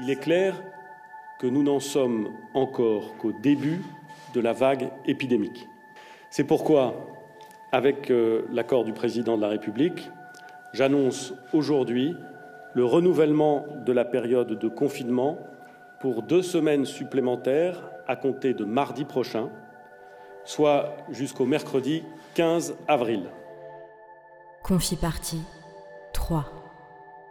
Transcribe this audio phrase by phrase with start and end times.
[0.00, 0.54] Il est clair
[1.38, 3.82] que nous n'en sommes encore qu'au début
[4.34, 5.68] de la vague épidémique.
[6.30, 6.94] C'est pourquoi,
[7.72, 10.10] avec euh, l'accord du président de la République,
[10.72, 12.14] j'annonce aujourd'hui
[12.74, 15.38] le renouvellement de la période de confinement
[16.00, 19.48] pour deux semaines supplémentaires à compter de mardi prochain,
[20.44, 23.24] soit jusqu'au mercredi 15 avril.
[24.62, 25.42] Confie partie
[26.12, 26.57] 3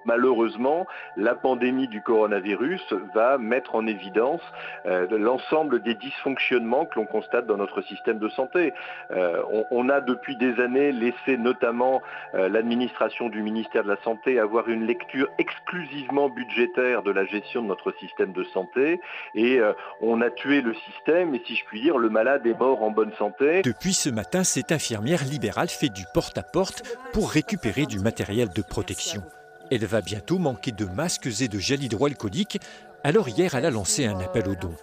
[0.08, 2.82] malheureusement, la pandémie du coronavirus
[3.14, 4.42] va mettre en évidence
[4.86, 8.74] euh, l'ensemble des dysfonctionnements que l'on constate dans notre système de santé.
[9.12, 12.02] Euh, on, a depuis des années laissé notamment
[12.34, 17.62] euh, l'administration du ministère de la Santé avoir une lecture exclusivement budgétaire de la gestion
[17.62, 19.02] de notre système de santé
[19.36, 19.60] et
[20.02, 22.92] on a tué le système et si je puis dire, le malade est mort en
[22.92, 23.62] bonne santé.
[23.64, 28.62] Depuis ce matin, cette infirmière libérale fait du porte-à-porte -porte pour récupérer du matériel de
[28.62, 29.24] protection.
[29.70, 32.60] Elle va bientôt manquer de masques et de gel hydroalcoolique,
[33.04, 34.76] alors hier elle a lancé un appel aux dons.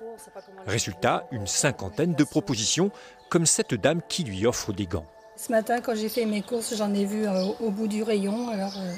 [0.67, 2.91] Résultat, une cinquantaine de propositions,
[3.31, 5.07] comme cette dame qui lui offre des gants.
[5.37, 8.49] Ce matin, quand j'ai fait mes courses, j'en ai vu euh, au bout du rayon,
[8.51, 8.93] alors euh,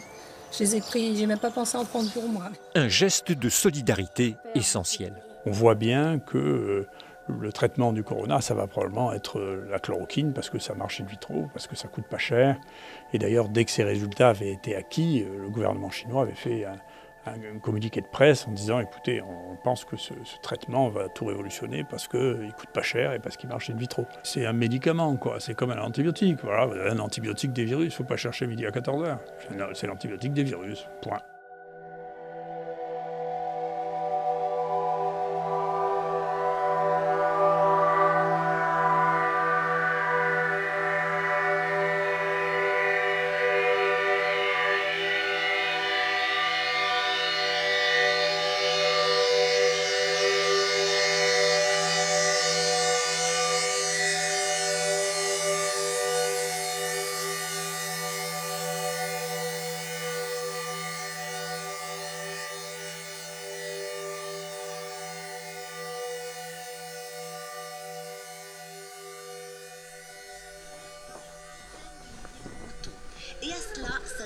[0.53, 2.51] je les ai pris, j'ai même pas pensé en prendre pour moi.
[2.75, 5.15] Un geste de solidarité essentiel.
[5.47, 6.89] On voit bien que euh,
[7.29, 11.01] le traitement du corona, ça va probablement être euh, la chloroquine parce que ça marche
[11.01, 12.57] in vitro, parce que ça coûte pas cher.
[13.13, 16.65] Et d'ailleurs, dès que ces résultats avaient été acquis, euh, le gouvernement chinois avait fait
[16.65, 16.79] un,
[17.61, 22.07] communiqué de presse en disant écoutez, on pense que ce, traitement va tout révolutionner parce
[22.07, 24.07] qu'il ne coûte pas cher et parce qu'il marche in vitro.
[24.23, 25.41] C'est un médicament, quoi.
[25.41, 26.39] C'est comme un antibiotique.
[26.45, 27.93] Voilà, un antibiotique des virus.
[27.93, 29.19] Il faut pas chercher midi à 14h.
[29.75, 30.87] C'est l'antibiotique des virus.
[31.03, 31.19] Point.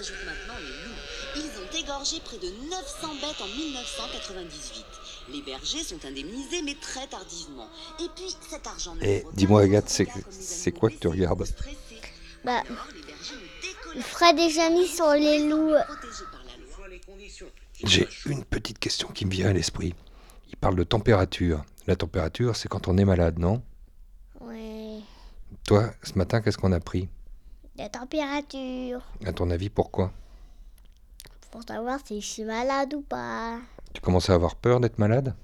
[0.09, 1.01] les loups.
[1.37, 4.85] Ils ont égorgé près de 900 bêtes en 1998.
[5.33, 7.69] Les bergers sont indemnisés, mais très tardivement.
[8.01, 8.97] Et puis, cet argent...
[9.03, 11.45] Eh, dis-moi, Agathe, c'est quoi que tu regardes
[12.45, 12.63] Bah,
[14.01, 15.75] Fred et Jamie sur les loups.
[17.85, 19.95] J'ai une petite question qui me vient à l'esprit.
[20.49, 21.65] Il parle de température.
[21.87, 23.63] La température, c'est quand on est malade, non?
[24.41, 25.03] Oui.
[25.67, 27.09] Toi, ce matin, qu'est-ce qu'on a pris?
[27.81, 29.01] La température.
[29.25, 30.13] À ton avis, pourquoi?
[31.51, 33.59] Pour savoir si je suis malade ou pas.
[33.95, 35.35] Tu commences à avoir peur d'être malade?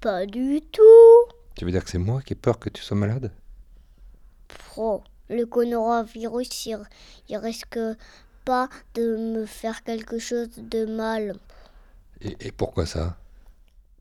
[0.00, 1.32] Pas du tout.
[1.54, 3.30] Tu veux dire que c'est moi qui ai peur que tu sois malade?
[4.48, 6.78] Pro, le coronavirus, il,
[7.28, 7.78] il risque
[8.44, 11.36] pas de me faire quelque chose de mal.
[12.20, 13.16] et pourquoi ça?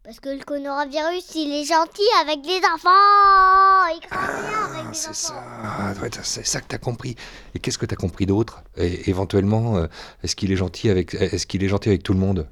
[0.06, 3.88] Parce que le coronavirus, il est gentil avec les enfants.
[3.96, 5.14] Il craint rien avec les enfants.
[5.14, 6.24] Ça.
[6.24, 7.16] C'est ça que t'as compris.
[7.56, 8.62] Et qu'est-ce que t'as compris d'autre?
[8.78, 9.88] Et éventuellement, euh,
[10.22, 12.48] est-ce qu'il est gentil avec, est-ce qu'il est gentil avec tout le monde?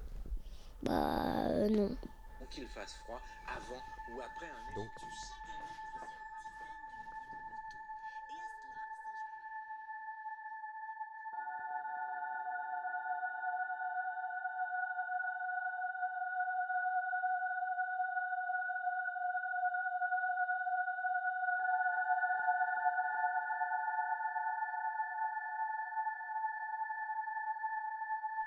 [0.82, 0.92] Bah
[1.70, 1.92] non.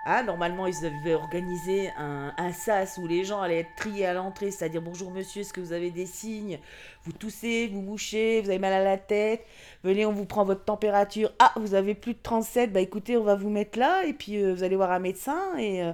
[0.09, 4.53] Ah, normalement, ils avaient organisé un, sas où les gens allaient être triés à l'entrée,
[4.53, 6.60] c'est-à-dire bonjour monsieur, est-ce que vous avez des signes?
[7.03, 9.45] Vous toussez, vous mouchez, vous avez mal à la tête,
[9.83, 11.33] venez, on vous prend votre température.
[11.41, 14.36] Ah, vous avez plus de 37, bah écoutez, on va vous mettre là, et puis
[14.36, 15.91] euh, vous allez voir un médecin, et, euh,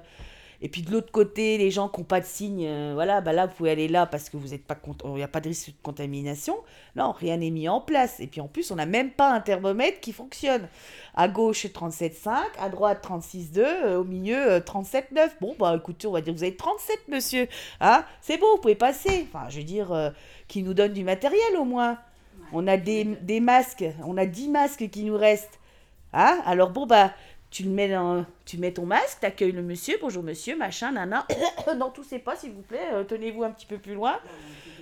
[0.64, 3.32] et puis de l'autre côté, les gens qui n'ont pas de signes, euh, voilà, bah
[3.32, 5.48] là, vous pouvez aller là parce que vous êtes pas il n'y a pas de
[5.48, 6.56] risque de contamination.
[6.94, 8.20] Non, rien n'est mis en place.
[8.20, 10.68] Et puis en plus, on n'a même pas un thermomètre qui fonctionne.
[11.16, 12.30] À gauche, 37,5,
[12.60, 15.18] à droite, 36,2, euh, au milieu, 37,9.
[15.18, 17.48] Euh, bon, bah écoutez, on va dire, vous avez 37, monsieur.
[17.80, 19.26] Hein C'est bon, vous pouvez passer.
[19.26, 20.12] Enfin, je veux dire,
[20.46, 21.98] qui nous donne du matériel au moins.
[22.52, 25.58] On a des, des masques, on a 10 masques qui nous restent.
[26.12, 27.12] Hein Alors bon, bah
[27.52, 31.26] tu le mets dans, tu mets ton masque, t'accueilles le monsieur, bonjour monsieur, machin, nana.
[31.76, 34.18] non, toussez pas s'il vous plaît, euh, tenez-vous un petit peu plus loin.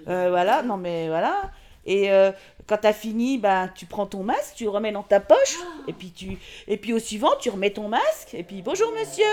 [0.06, 1.50] Euh, voilà, non mais voilà.
[1.84, 2.30] Et euh,
[2.68, 5.58] quand tu as fini, ben, tu prends ton masque, tu le remets dans ta poche,
[5.88, 6.38] et puis, tu,
[6.68, 9.24] et puis au suivant, tu remets ton masque, et puis bonjour monsieur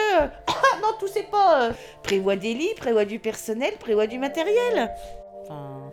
[0.82, 1.70] non, tout c'est pas
[2.02, 4.92] Prévois des lits, prévois du personnel, prévois du matériel.
[5.44, 5.92] Enfin,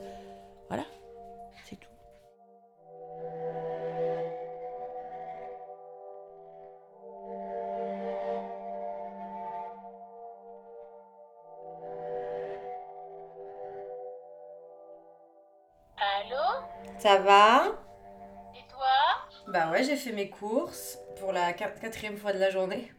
[0.69, 0.85] voilà,
[17.05, 17.67] Ça va
[18.57, 19.29] Et toi?
[19.49, 22.91] Bah ouais, j'ai fait mes courses pour la quat- quatrième fois de la journée.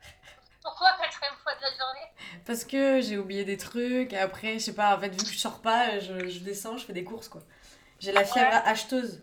[0.62, 2.12] Pourquoi quatrième fois de la journée?
[2.46, 5.26] Parce que j'ai oublié des trucs et après, je sais pas, en fait, vu que
[5.30, 7.42] je sors pas, je, je descends, je fais des courses quoi.
[8.00, 8.62] J'ai la fièvre Ouais.
[8.64, 9.16] acheteuse.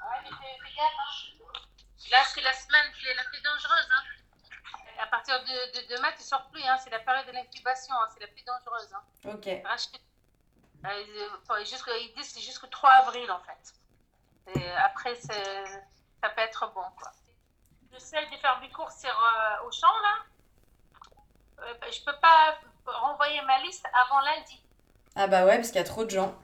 [0.00, 0.92] Ouais, mais fais, gaffe.
[0.98, 1.60] Hein.
[2.10, 3.88] Là, c'est la semaine qui est la plus dangereuse.
[3.92, 4.02] Hein.
[5.02, 6.62] À partir de, de demain, tu sors plus.
[6.62, 6.78] Hein.
[6.82, 7.94] C'est la période de l'incubation.
[7.94, 8.08] Hein.
[8.14, 8.88] C'est la plus dangereuse.
[8.94, 9.30] Hein.
[9.34, 9.44] Ok.
[9.64, 10.00] Rachète-
[10.84, 11.02] Euh,
[11.58, 13.74] ils- jusqu'au- ils disent que c'est jusqu'au 3 avril en fait.
[14.54, 15.32] Et après, ça
[16.30, 17.10] peut être bon quoi.
[17.92, 20.14] J'essaie de faire des courses sur, euh, au champ là.
[21.60, 24.62] Euh, bah, je peux pas renvoyer ma liste avant lundi.
[25.16, 26.34] Ah bah ouais, parce qu'il y a trop de gens.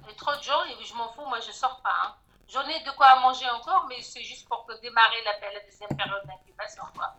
[0.00, 1.94] Il y a trop de gens et je m'en fous, moi je sors pas.
[2.04, 2.14] hein.
[2.48, 5.60] J'en ai de quoi à manger encore, mais c'est juste pour que démarrer la, la
[5.60, 6.84] deuxième période d'incubation.
[6.96, 7.14] quoi.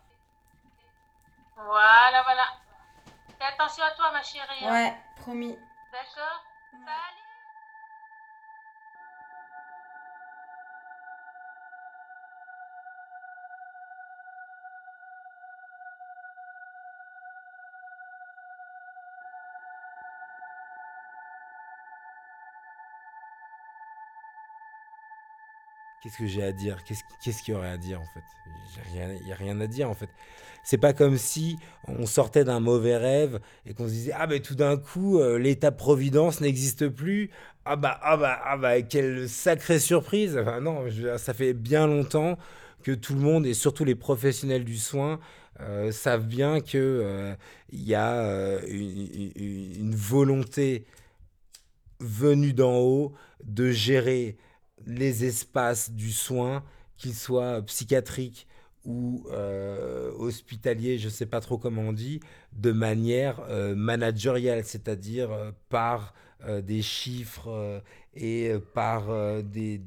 [1.56, 2.44] Voilà, voilà.
[3.39, 4.65] Fais attention à toi, ma chérie.
[4.65, 4.71] hein.
[4.71, 5.57] Ouais, promis.
[5.91, 6.44] D'accord
[6.83, 7.25] Bali
[26.06, 26.78] Qu'est-ce que j'ai à dire?
[26.84, 28.22] Qu'est-ce qu'il y aurait à dire en fait?
[28.94, 30.10] Il n'y a rien à dire en fait.
[30.63, 31.57] C'est pas comme si
[31.88, 35.40] on sortait d'un mauvais rêve et qu'on se disait ah ben tout d'un coup euh,
[35.40, 37.31] l'État-providence n'existe plus.
[37.66, 40.36] Ah bah ah bah ah bah quelle sacrée surprise.
[40.62, 40.86] Non,
[41.18, 42.38] ça fait bien longtemps
[42.84, 45.19] que tout le monde et surtout les professionnels du soin
[45.60, 47.34] euh, savent bien que euh,
[47.74, 50.86] y a euh, une volonté
[52.00, 53.13] venue d'en haut
[53.44, 54.38] de gérer
[54.86, 56.63] les espaces du soin,
[56.98, 58.48] qu'ils soient psychiatriques
[58.86, 62.19] ou euh, hospitaliers, je ne sais pas trop comment on dit,
[62.54, 66.13] de manière euh, managériale, c'est-à-dire euh, par
[66.62, 67.81] des chiffres
[68.13, 69.07] et par
[69.42, 69.80] des,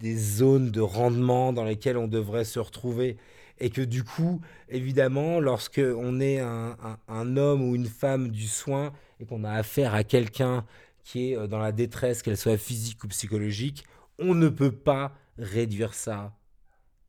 [0.00, 3.16] des- zones de rendement dans lesquelles on devrait se retrouver.
[3.60, 6.76] Et que du coup, évidemment, lorsque on est un-
[7.08, 10.64] un homme ou une femme du soin et qu'on a affaire à quelqu'un
[11.08, 13.84] qui est euh, dans la détresse, qu'elle soit physique ou psychologique,
[14.18, 16.36] on ne peut pas réduire ça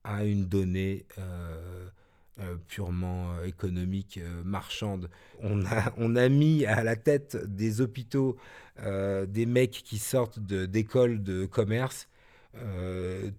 [0.05, 1.89] à une donnée euh,
[2.39, 5.09] euh, purement économique, marchande.
[5.41, 8.37] On a, on a mis à la tête des hôpitaux
[9.27, 12.07] des mecs qui sortent d'écoles de, commerce.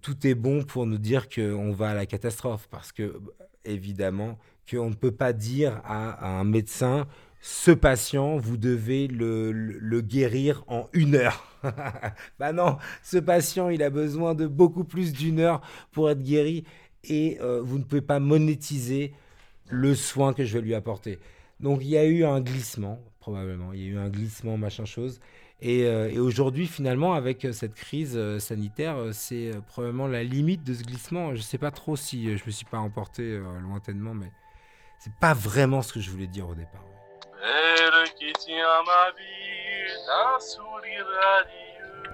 [0.03, 3.19] Tout est bon pour nous dire qu'on va à la catastrophe, parce que,
[3.65, 4.37] évidemment,
[4.69, 7.07] qu'on ne peut pas dire à un médecin
[7.41, 11.59] ce patient, vous devez le, guérir en une heure.
[12.39, 15.61] bah non, ce patient, il a besoin de beaucoup plus d'une heure
[15.91, 16.63] pour être guéri
[17.03, 19.13] et euh, vous ne pouvez pas monétiser
[19.69, 21.17] le soin que je vais lui apporter.
[21.59, 24.85] Donc il y a eu un glissement, probablement, il y a eu un glissement, machin
[24.85, 25.19] chose.
[25.63, 30.83] Et, euh, aujourd'hui, finalement, avec euh, cette crise sanitaire, c'est probablement la limite de ce
[30.83, 31.29] glissement.
[31.29, 34.31] Je ne sais pas trop si je me suis pas emporté lointainement, mais
[34.99, 36.83] c'est pas vraiment ce que je voulais dire au départ.
[37.43, 42.11] Elle qui tient ma vie d'un sourire radieux,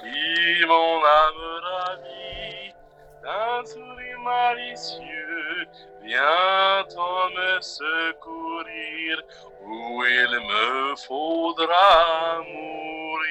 [0.00, 2.74] qui mon âme ravit
[3.22, 5.66] d'un sourire malicieux,
[6.02, 9.22] bientôt me secourir
[9.62, 13.24] où il me faudra mourir.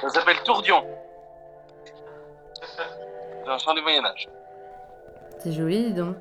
[0.00, 0.84] Ça s'appelle Tourdion.
[3.44, 4.28] C'est un chant du Moyen-Âge.
[5.38, 6.16] C'est joli, dis donc.